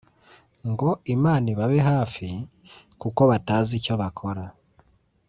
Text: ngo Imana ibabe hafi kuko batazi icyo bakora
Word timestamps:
ngo 0.69 0.89
Imana 1.15 1.45
ibabe 1.53 1.79
hafi 1.89 2.27
kuko 3.01 3.21
batazi 3.31 3.71
icyo 3.79 3.93
bakora 4.01 4.43